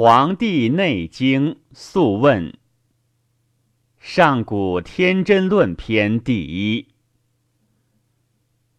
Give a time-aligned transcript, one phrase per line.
[0.00, 2.52] 黄帝内经素问》
[3.98, 6.86] 上古天真论篇第一。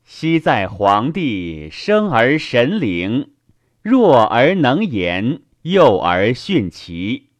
[0.05, 3.31] 昔在黄帝生而神灵，
[3.81, 7.31] 弱而能言，幼而徇齐，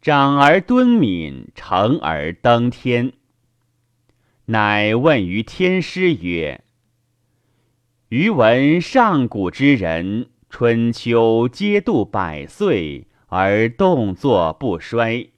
[0.00, 3.12] 长而敦敏，成而登天。
[4.44, 6.62] 乃问于天师曰
[8.10, 15.28] ：“余闻上古之人，春秋皆度百岁，而动作不衰；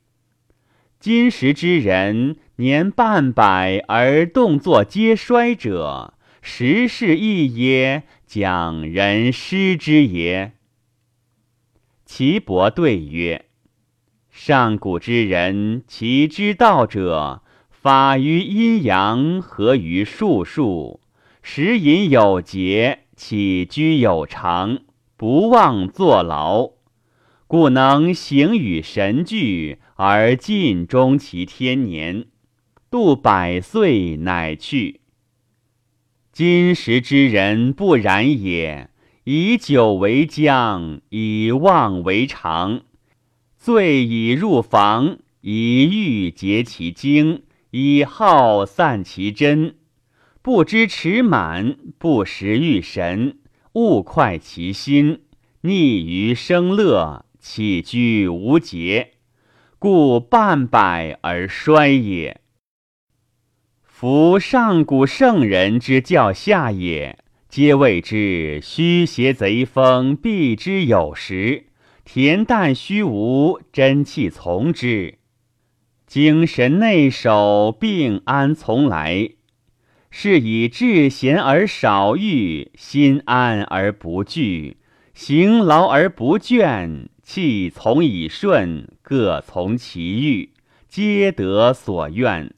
[1.00, 10.52] 今时之人，年半百而动作皆衰者，时势异也，讲人失之也。”
[12.06, 13.46] 岐伯对曰
[14.30, 21.00] ：“上古之人，其之道者。”法于阴阳，合于术数，
[21.42, 24.80] 食饮有节，起居有常，
[25.16, 26.72] 不忘坐劳，
[27.48, 32.26] 故能形与神俱，而尽终其天年，
[32.90, 35.00] 度百岁乃去。
[36.30, 38.90] 今时之人不然也，
[39.24, 42.82] 以酒为浆，以妄为常，
[43.56, 47.44] 醉以入房，以欲结其精。
[47.70, 49.74] 以好散其真，
[50.42, 53.38] 不知持满，不识欲神，
[53.72, 55.20] 勿快其心，
[55.62, 59.12] 逆于生乐，起居无节，
[59.78, 62.40] 故半百而衰也。
[63.84, 67.18] 夫上古圣人之教下也，
[67.48, 71.64] 皆谓之虚邪贼风，避之有时；
[72.06, 75.18] 恬淡虚无，真气从之。
[76.06, 79.30] 精神内守，病安从来？
[80.10, 84.78] 是以志闲而少欲，心安而不惧，
[85.12, 90.54] 行劳而不倦，气从以顺，各从其欲，
[90.88, 92.54] 皆得所愿。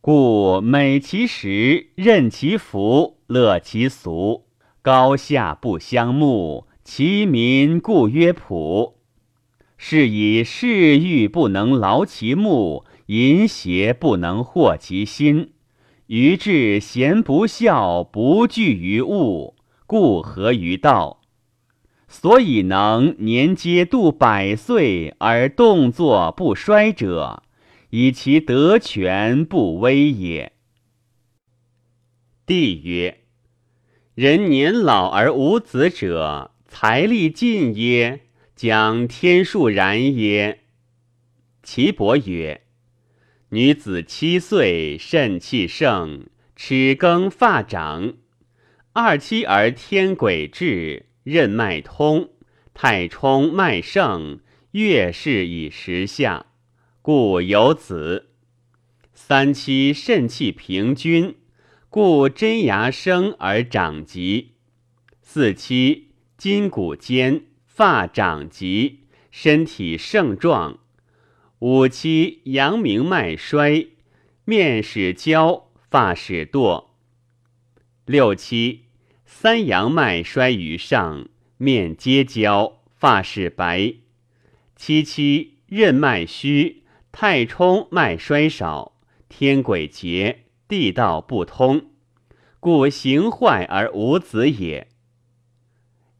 [0.00, 4.46] 故美其食，任其服，乐其俗，
[4.80, 8.96] 高下不相慕，其民故曰朴。
[9.76, 15.52] 是以嗜欲不能劳其目，淫邪不能惑其心，
[16.06, 19.56] 于志贤不孝，不惧于物，
[19.86, 21.18] 故合于道。
[22.12, 27.42] 所以能年皆度百岁而动作不衰者，
[27.88, 30.52] 以其德全不危也。
[32.44, 33.20] 帝曰：
[34.14, 38.20] 人年老而无子者，财力尽耶？
[38.54, 40.60] 将天数然也。
[41.62, 42.60] 岐伯曰
[43.48, 48.16] ：“女子七岁，肾气盛，齿更发长；
[48.92, 52.30] 二七而天癸至，任脉通，
[52.74, 54.40] 太冲脉盛，
[54.72, 56.46] 月事以时下，
[57.00, 58.30] 故有子。
[59.12, 61.36] 三七肾气平均，
[61.88, 64.52] 故真牙生而长疾。
[65.20, 67.44] 四七筋骨坚。”
[67.74, 70.78] 发长疾，身体盛壮；
[71.60, 73.88] 五七阳明脉衰，
[74.44, 76.88] 面始焦，发始堕；
[78.04, 78.82] 六七
[79.34, 81.26] 三阳脉衰于上，
[81.56, 84.02] 面皆焦，发始白；
[84.76, 91.86] 七七任脉虚，太冲脉衰少，天癸竭，地道不通，
[92.60, 94.86] 故形坏而无子也。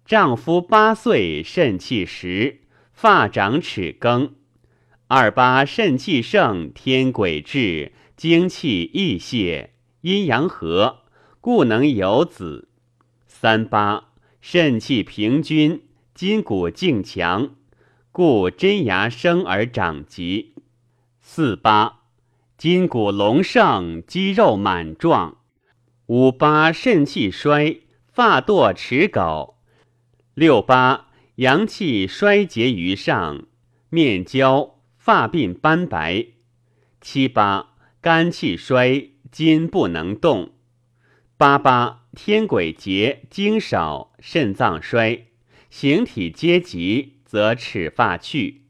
[0.04, 2.62] 丈夫八岁，肾气实，
[2.92, 4.30] 发长齿更；
[5.06, 11.04] 二八肾气盛，天癸至，精气溢泄，阴阳和，
[11.40, 12.70] 故能有子。
[13.42, 15.82] 三八肾气平均，
[16.14, 17.56] 筋骨劲强，
[18.12, 20.54] 故真牙生而长疾。
[21.20, 22.02] 四八
[22.56, 25.38] 筋骨隆盛，肌肉满壮；
[26.06, 29.54] 五八肾气衰，发堕齿槁。
[30.34, 33.46] 六八阳气衰竭于上，
[33.88, 36.34] 面焦，发鬓斑白；
[37.00, 40.50] 七八肝气衰，筋不能动；
[41.36, 45.28] 八八天癸竭，精少，肾脏衰，
[45.70, 48.64] 形体皆急，则齿发去。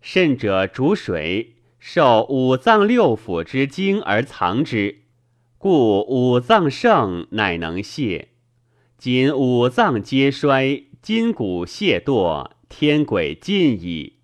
[0.00, 5.02] 肾者主水，受五脏六腑之精而藏之，
[5.58, 8.30] 故五脏盛，乃能泄。
[8.98, 14.16] 今五脏皆衰，筋骨懈堕，天癸尽矣，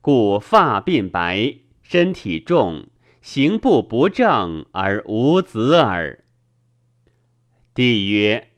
[0.00, 2.86] 故发鬓白，身体重，
[3.20, 6.24] 行步不正而无子耳。
[7.78, 8.48] 帝曰：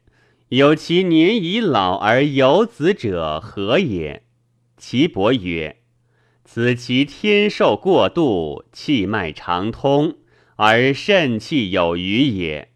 [0.48, 4.22] 有其年已老而有子者何也？
[4.78, 5.82] 岐伯曰
[6.42, 10.16] ：“此其天寿过度，气脉长通，
[10.56, 12.70] 而肾气有余也。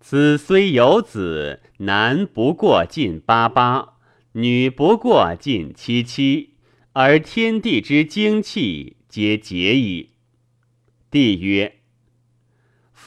[0.00, 3.98] 此虽有子，男不过近八八，
[4.32, 6.54] 女不过近七七，
[6.94, 10.10] 而天地之精气皆竭矣。”
[11.08, 11.76] 帝曰：“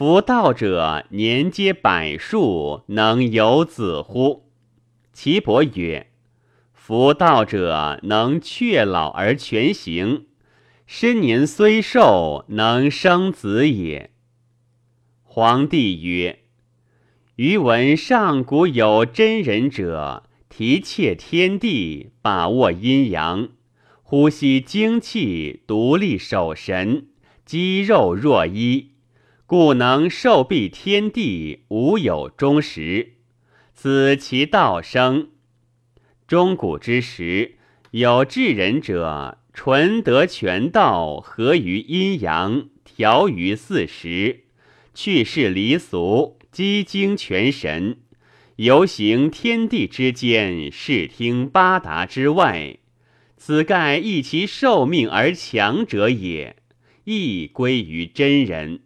[0.01, 4.49] 夫道者年皆百数，能有子乎？”
[5.13, 6.07] 岐伯曰
[6.73, 10.25] ：“夫道者能却老而全行，
[10.87, 14.09] 身年虽寿，能生子也。”
[15.21, 16.39] 皇帝曰
[17.37, 23.49] ：“余闻上古有真人者，提挈天地，把握阴阳，
[24.01, 27.05] 呼吸精气，独立守神。”
[27.45, 28.90] 肌肉若一，
[29.51, 33.15] 故能受蔽天地，无有终时。
[33.73, 35.31] 此其道生。
[36.25, 37.55] 中古之时，
[37.91, 44.45] 有至人者，纯得全道，合于阴阳，调于四时，
[44.93, 47.97] 去世离俗，积精全神，
[48.55, 52.77] 游行天地之间，视听八达之外。
[53.35, 56.55] 此盖益其寿命而强者也。
[57.03, 58.83] 亦归于真人。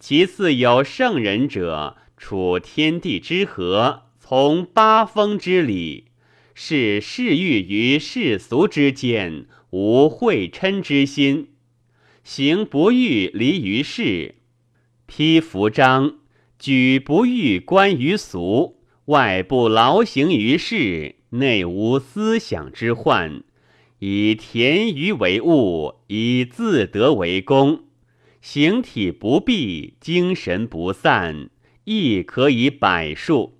[0.00, 6.06] 其次有圣人者，处天地之和，从八风之理，
[6.54, 11.48] 是世欲于世俗之间，无会嗔之心，
[12.24, 14.36] 行不欲离于世，
[15.04, 16.14] 披服章，
[16.58, 23.42] 举不欲观于俗，外不劳形于世，内无思想之患。
[23.98, 27.84] 以田鱼为物，以自得为功，
[28.40, 31.50] 形体不闭，精神不散，
[31.84, 33.58] 亦可以百数。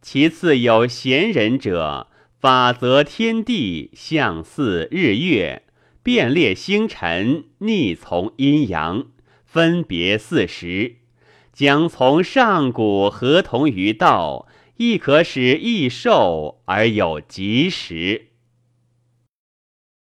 [0.00, 2.08] 其次有贤人者，
[2.40, 5.62] 法则天地，象似日月，
[6.02, 9.06] 变列星辰，逆从阴阳，
[9.44, 10.96] 分别四时，
[11.52, 14.48] 将从上古合同于道，
[14.78, 18.31] 亦可使益寿而有吉时。